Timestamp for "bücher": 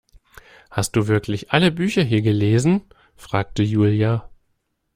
1.71-2.01